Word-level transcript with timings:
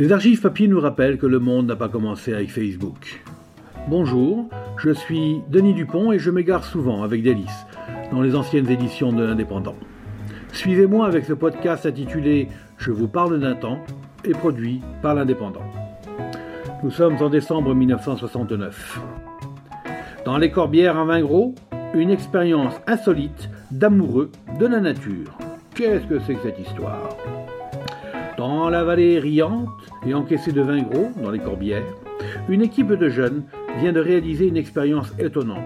Les 0.00 0.12
archives 0.12 0.40
papier 0.40 0.66
nous 0.66 0.80
rappellent 0.80 1.18
que 1.18 1.26
le 1.26 1.38
monde 1.38 1.66
n'a 1.66 1.76
pas 1.76 1.90
commencé 1.90 2.32
avec 2.32 2.50
Facebook. 2.50 3.22
Bonjour, 3.86 4.48
je 4.78 4.92
suis 4.92 5.42
Denis 5.50 5.74
Dupont 5.74 6.10
et 6.10 6.18
je 6.18 6.30
m'égare 6.30 6.64
souvent 6.64 7.02
avec 7.02 7.22
délice 7.22 7.66
dans 8.10 8.22
les 8.22 8.34
anciennes 8.34 8.70
éditions 8.70 9.12
de 9.12 9.22
l'Indépendant. 9.22 9.76
Suivez-moi 10.54 11.06
avec 11.06 11.26
ce 11.26 11.34
podcast 11.34 11.84
intitulé 11.84 12.48
Je 12.78 12.92
vous 12.92 13.08
parle 13.08 13.38
d'un 13.40 13.54
temps 13.54 13.84
et 14.24 14.30
produit 14.30 14.80
par 15.02 15.14
l'Indépendant. 15.14 15.70
Nous 16.82 16.90
sommes 16.90 17.20
en 17.20 17.28
décembre 17.28 17.74
1969. 17.74 19.02
Dans 20.24 20.38
les 20.38 20.50
Corbières 20.50 20.96
à 20.96 21.04
vin 21.04 21.20
gros, 21.20 21.54
une 21.92 22.08
expérience 22.08 22.80
insolite 22.86 23.50
d'amoureux 23.70 24.30
de 24.58 24.64
la 24.64 24.80
nature. 24.80 25.36
Qu'est-ce 25.74 26.06
que 26.06 26.20
c'est 26.20 26.36
que 26.36 26.42
cette 26.44 26.58
histoire? 26.58 27.10
Dans 28.40 28.70
la 28.70 28.84
vallée 28.84 29.18
riante 29.18 29.68
et 30.06 30.14
encaissée 30.14 30.52
de 30.52 30.62
vin 30.62 30.80
gros, 30.80 31.10
dans 31.22 31.30
les 31.30 31.40
Corbières, 31.40 31.84
une 32.48 32.62
équipe 32.62 32.90
de 32.90 33.10
jeunes 33.10 33.42
vient 33.80 33.92
de 33.92 34.00
réaliser 34.00 34.46
une 34.46 34.56
expérience 34.56 35.12
étonnante. 35.18 35.58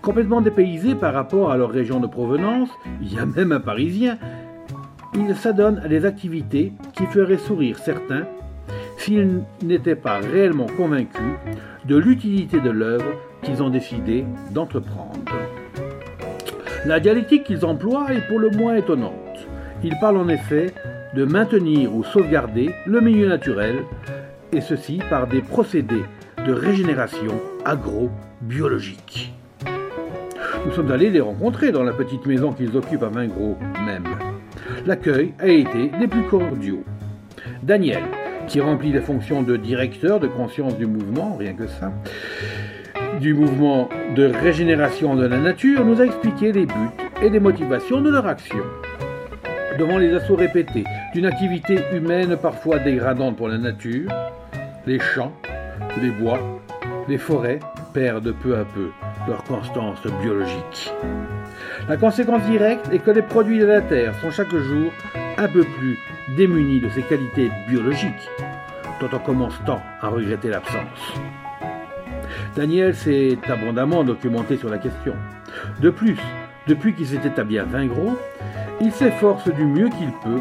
Complètement 0.00 0.40
dépaysés 0.40 0.94
par 0.94 1.12
rapport 1.12 1.50
à 1.50 1.58
leur 1.58 1.70
région 1.70 2.00
de 2.00 2.06
provenance, 2.06 2.70
il 3.02 3.12
y 3.12 3.18
a 3.18 3.26
même 3.26 3.52
un 3.52 3.60
Parisien, 3.60 4.16
ils 5.14 5.36
s'adonnent 5.36 5.82
à 5.84 5.88
des 5.88 6.06
activités 6.06 6.72
qui 6.94 7.04
feraient 7.04 7.36
sourire 7.36 7.76
certains 7.76 8.24
s'ils 8.96 9.42
n'étaient 9.62 9.94
pas 9.94 10.20
réellement 10.20 10.68
convaincus 10.74 11.36
de 11.84 11.96
l'utilité 11.96 12.60
de 12.60 12.70
l'œuvre 12.70 13.12
qu'ils 13.42 13.62
ont 13.62 13.68
décidé 13.68 14.24
d'entreprendre. 14.52 15.20
La 16.86 16.98
dialectique 16.98 17.44
qu'ils 17.44 17.66
emploient 17.66 18.10
est 18.10 18.26
pour 18.26 18.38
le 18.38 18.48
moins 18.48 18.76
étonnante. 18.76 19.12
Ils 19.84 19.98
parlent 19.98 20.16
en 20.16 20.28
effet 20.28 20.72
de 21.14 21.24
maintenir 21.24 21.94
ou 21.94 22.04
sauvegarder 22.04 22.70
le 22.86 23.00
milieu 23.00 23.28
naturel, 23.28 23.84
et 24.52 24.60
ceci 24.60 25.00
par 25.10 25.26
des 25.26 25.40
procédés 25.40 26.04
de 26.46 26.52
régénération 26.52 27.40
agro-biologique. 27.64 29.34
Nous 30.66 30.72
sommes 30.72 30.90
allés 30.90 31.10
les 31.10 31.20
rencontrer 31.20 31.72
dans 31.72 31.82
la 31.82 31.92
petite 31.92 32.26
maison 32.26 32.52
qu'ils 32.52 32.76
occupent 32.76 33.02
à 33.02 33.08
Vingros 33.08 33.56
même. 33.84 34.04
L'accueil 34.86 35.34
a 35.38 35.48
été 35.48 35.90
des 35.98 36.06
plus 36.06 36.22
cordiaux. 36.24 36.84
Daniel, 37.62 38.02
qui 38.46 38.60
remplit 38.60 38.92
les 38.92 39.00
fonctions 39.00 39.42
de 39.42 39.56
directeur 39.56 40.20
de 40.20 40.26
conscience 40.26 40.76
du 40.76 40.86
mouvement, 40.86 41.36
rien 41.36 41.54
que 41.54 41.66
ça, 41.66 41.92
du 43.20 43.34
mouvement 43.34 43.88
de 44.16 44.24
régénération 44.24 45.14
de 45.14 45.26
la 45.26 45.38
nature, 45.38 45.84
nous 45.84 46.00
a 46.00 46.04
expliqué 46.04 46.52
les 46.52 46.66
buts 46.66 46.90
et 47.22 47.28
les 47.28 47.40
motivations 47.40 48.00
de 48.00 48.10
leur 48.10 48.26
action. 48.26 48.64
Devant 49.78 49.96
les 49.96 50.12
assauts 50.14 50.36
répétés 50.36 50.84
d'une 51.14 51.24
activité 51.24 51.78
humaine 51.92 52.36
parfois 52.36 52.78
dégradante 52.78 53.36
pour 53.36 53.48
la 53.48 53.56
nature, 53.56 54.10
les 54.86 54.98
champs, 54.98 55.32
les 56.00 56.10
bois, 56.10 56.40
les 57.08 57.16
forêts 57.16 57.58
perdent 57.94 58.34
peu 58.42 58.56
à 58.56 58.64
peu 58.64 58.90
leur 59.26 59.42
constance 59.44 60.06
biologique. 60.22 60.92
La 61.88 61.96
conséquence 61.96 62.42
directe 62.42 62.92
est 62.92 62.98
que 62.98 63.10
les 63.10 63.22
produits 63.22 63.60
de 63.60 63.66
la 63.66 63.80
Terre 63.80 64.14
sont 64.20 64.30
chaque 64.30 64.54
jour 64.54 64.92
un 65.38 65.48
peu 65.48 65.64
plus 65.64 65.98
démunis 66.36 66.80
de 66.80 66.90
ces 66.90 67.02
qualités 67.02 67.50
biologiques, 67.68 68.28
dont 69.00 69.08
on 69.12 69.18
commence 69.18 69.58
tant 69.64 69.82
à 70.00 70.08
regretter 70.08 70.50
l'absence. 70.50 71.14
Daniel 72.54 72.94
s'est 72.94 73.38
abondamment 73.48 74.04
documenté 74.04 74.58
sur 74.58 74.68
la 74.68 74.78
question. 74.78 75.14
De 75.80 75.90
plus, 75.90 76.18
depuis 76.66 76.94
qu'il 76.94 77.06
s'est 77.06 77.26
établi 77.26 77.58
à 77.58 77.64
gros, 77.64 78.16
il 78.80 78.92
s'efforce 78.92 79.48
du 79.48 79.64
mieux 79.64 79.88
qu'il 79.88 80.12
peut, 80.22 80.40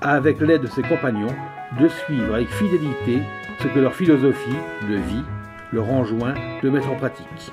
avec 0.00 0.40
l'aide 0.40 0.62
de 0.62 0.66
ses 0.66 0.82
compagnons, 0.82 1.34
de 1.80 1.88
suivre 1.88 2.34
avec 2.34 2.48
fidélité 2.48 3.22
ce 3.60 3.68
que 3.68 3.78
leur 3.78 3.94
philosophie 3.94 4.56
de 4.88 4.94
vie 4.94 5.24
leur 5.72 5.90
enjoint 5.90 6.34
de 6.62 6.70
mettre 6.70 6.90
en 6.90 6.96
pratique. 6.96 7.52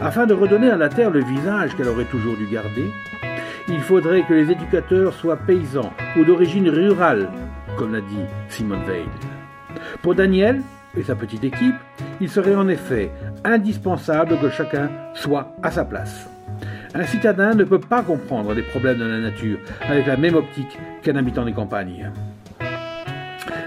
Afin 0.00 0.26
de 0.26 0.34
redonner 0.34 0.70
à 0.70 0.76
la 0.76 0.88
terre 0.88 1.10
le 1.10 1.22
visage 1.22 1.74
qu'elle 1.76 1.88
aurait 1.88 2.04
toujours 2.04 2.36
dû 2.36 2.46
garder, 2.46 2.90
il 3.68 3.80
faudrait 3.80 4.22
que 4.22 4.34
les 4.34 4.50
éducateurs 4.50 5.14
soient 5.14 5.36
paysans 5.36 5.92
ou 6.18 6.24
d'origine 6.24 6.68
rurale, 6.68 7.30
comme 7.76 7.92
l'a 7.92 8.00
dit 8.00 8.24
Simone 8.48 8.82
Veil. 8.86 9.06
Pour 10.02 10.14
Daniel 10.14 10.62
et 10.96 11.02
sa 11.02 11.14
petite 11.14 11.44
équipe, 11.44 11.76
il 12.20 12.28
serait 12.28 12.56
en 12.56 12.68
effet 12.68 13.10
indispensable 13.44 14.38
que 14.38 14.50
chacun 14.50 14.90
soit 15.14 15.54
à 15.62 15.70
sa 15.70 15.84
place. 15.84 16.28
Un 16.94 17.04
citadin 17.04 17.54
ne 17.54 17.64
peut 17.64 17.78
pas 17.78 18.02
comprendre 18.02 18.52
les 18.52 18.62
problèmes 18.62 18.98
de 18.98 19.04
la 19.04 19.18
nature 19.18 19.58
avec 19.88 20.06
la 20.06 20.16
même 20.16 20.34
optique 20.34 20.78
qu'un 21.02 21.16
habitant 21.16 21.44
des 21.44 21.52
campagnes. 21.52 22.10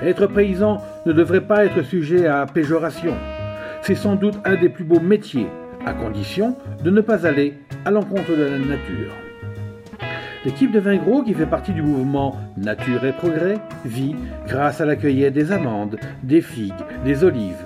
Être 0.01 0.28
paysan 0.28 0.81
ne 1.06 1.13
devrait 1.13 1.47
pas 1.47 1.63
être 1.63 1.84
sujet 1.84 2.28
à 2.28 2.45
péjoration. 2.45 3.13
C'est 3.81 3.95
sans 3.95 4.16
doute 4.16 4.35
un 4.44 4.56
des 4.56 4.67
plus 4.67 4.84
beaux 4.84 5.00
métiers, 5.00 5.47
à 5.85 5.94
condition 5.94 6.57
de 6.84 6.89
ne 6.89 7.00
pas 7.00 7.25
aller 7.25 7.53
à 7.85 7.91
l'encontre 7.91 8.35
de 8.35 8.44
la 8.44 8.59
nature. 8.59 9.13
L'équipe 10.44 10.73
de 10.73 10.79
Vingros, 10.79 11.23
qui 11.23 11.34
fait 11.34 11.45
partie 11.45 11.72
du 11.72 11.81
mouvement 11.81 12.38
Nature 12.57 13.05
et 13.05 13.13
Progrès, 13.13 13.59
vit 13.85 14.16
grâce 14.45 14.81
à 14.81 14.85
la 14.85 14.97
cueillette 14.97 15.34
des 15.34 15.53
amandes, 15.53 15.97
des 16.22 16.41
figues, 16.41 16.73
des 17.05 17.23
olives. 17.23 17.66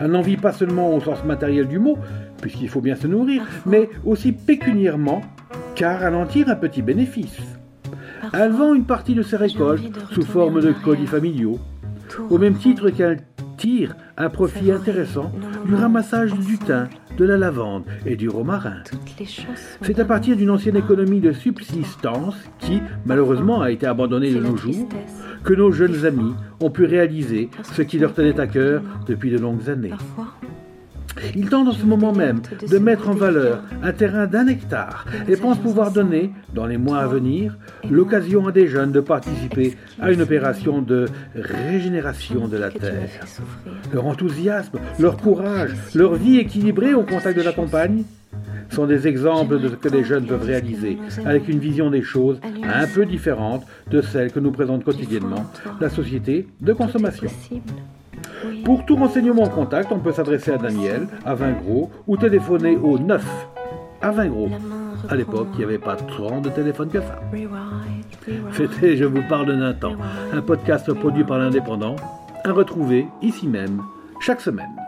Elle 0.00 0.10
n'en 0.10 0.20
vit 0.20 0.36
pas 0.36 0.52
seulement 0.52 0.94
au 0.94 1.00
sens 1.00 1.24
matériel 1.24 1.66
du 1.66 1.78
mot, 1.78 1.98
puisqu'il 2.40 2.68
faut 2.68 2.80
bien 2.80 2.94
se 2.94 3.06
nourrir, 3.06 3.42
mais 3.66 3.88
aussi 4.04 4.32
pécuniairement, 4.32 5.22
car 5.74 6.02
elle 6.04 6.14
en 6.14 6.26
tire 6.26 6.48
un 6.48 6.56
petit 6.56 6.82
bénéfice. 6.82 7.38
Elle 8.32 8.52
vend 8.52 8.74
une 8.74 8.84
partie 8.84 9.14
de 9.14 9.22
ses 9.22 9.36
récoltes 9.36 9.82
sous 10.12 10.22
forme 10.24 10.60
de 10.60 10.72
colis 10.72 11.06
familiaux, 11.06 11.58
au 12.30 12.38
même 12.38 12.56
titre 12.56 12.90
qu'elle 12.90 13.20
tire 13.56 13.96
un 14.16 14.28
profit 14.28 14.70
intéressant 14.70 15.32
du 15.68 15.74
ramassage 15.74 16.32
du 16.32 16.56
thym, 16.56 16.88
de 17.18 17.24
la 17.26 17.36
lavande 17.36 17.84
et 18.06 18.16
du 18.16 18.30
romarin. 18.30 18.82
C'est 19.82 19.98
à 20.00 20.04
partir 20.06 20.34
d'une 20.34 20.48
ancienne 20.48 20.76
économie 20.76 21.20
de 21.20 21.32
subsistance 21.32 22.36
qui, 22.58 22.80
malheureusement, 23.04 23.60
a 23.60 23.70
été 23.70 23.86
abandonnée 23.86 24.32
de 24.32 24.40
nos 24.40 24.56
jours, 24.56 24.88
que 25.44 25.52
nos 25.52 25.70
jeunes 25.70 26.06
amis 26.06 26.32
ont 26.60 26.70
pu 26.70 26.86
réaliser 26.86 27.50
ce 27.62 27.82
qui 27.82 27.98
leur 27.98 28.14
tenait 28.14 28.40
à 28.40 28.46
cœur 28.46 28.82
depuis 29.06 29.30
de 29.30 29.38
longues 29.38 29.68
années. 29.68 29.92
Ils 31.34 31.48
tentent 31.48 31.68
en 31.68 31.72
ce 31.72 31.84
moment 31.84 32.12
même 32.12 32.40
de 32.68 32.78
mettre 32.78 33.08
en 33.08 33.14
valeur 33.14 33.62
un 33.82 33.92
terrain 33.92 34.26
d'un 34.26 34.46
hectare 34.46 35.04
et 35.28 35.36
pensent 35.36 35.58
pouvoir 35.58 35.92
donner, 35.92 36.32
dans 36.54 36.66
les 36.66 36.78
mois 36.78 36.98
à 36.98 37.06
venir, 37.06 37.56
l'occasion 37.90 38.46
à 38.46 38.52
des 38.52 38.66
jeunes 38.68 38.92
de 38.92 39.00
participer 39.00 39.76
à 40.00 40.12
une 40.12 40.22
opération 40.22 40.82
de 40.82 41.06
régénération 41.34 42.48
de 42.48 42.56
la 42.56 42.70
terre. 42.70 43.10
Leur 43.92 44.06
enthousiasme, 44.06 44.78
leur 44.98 45.16
courage, 45.16 45.70
leur 45.94 46.14
vie 46.14 46.38
équilibrée 46.38 46.94
au 46.94 47.02
contact 47.02 47.36
de 47.36 47.42
la 47.42 47.52
campagne 47.52 48.04
sont 48.70 48.86
des 48.86 49.08
exemples 49.08 49.58
de 49.58 49.68
ce 49.68 49.74
que 49.74 49.88
les 49.88 50.04
jeunes 50.04 50.26
peuvent 50.26 50.44
réaliser 50.44 50.98
avec 51.24 51.48
une 51.48 51.58
vision 51.58 51.90
des 51.90 52.02
choses 52.02 52.38
un 52.62 52.86
peu 52.86 53.06
différente 53.06 53.64
de 53.90 54.02
celle 54.02 54.30
que 54.30 54.40
nous 54.40 54.52
présente 54.52 54.84
quotidiennement 54.84 55.46
la 55.80 55.88
société 55.88 56.46
de 56.60 56.72
consommation. 56.72 57.28
Pour 58.64 58.84
tout 58.84 58.96
renseignement 58.96 59.42
en 59.42 59.48
contact, 59.48 59.90
on 59.92 59.98
peut 59.98 60.12
s'adresser 60.12 60.52
à 60.52 60.58
Daniel, 60.58 61.08
à 61.24 61.34
Vingros, 61.34 61.90
ou 62.06 62.16
téléphoner 62.16 62.76
au 62.76 62.98
9 62.98 63.24
à 64.00 64.10
Vingros. 64.10 64.50
À 65.08 65.16
l'époque, 65.16 65.48
il 65.54 65.58
n'y 65.58 65.64
avait 65.64 65.78
pas 65.78 65.96
tant 65.96 66.40
de 66.40 66.48
téléphone 66.48 66.88
que 66.88 67.00
ça. 67.00 67.20
C'était 68.52 68.96
Je 68.96 69.04
vous 69.04 69.22
parle 69.28 69.58
d'un 69.58 69.72
temps, 69.72 69.96
un 70.32 70.42
podcast 70.42 70.92
produit 70.92 71.24
par 71.24 71.38
l'Indépendant, 71.38 71.96
à 72.44 72.52
retrouver 72.52 73.06
ici 73.22 73.46
même, 73.46 73.82
chaque 74.20 74.40
semaine. 74.40 74.87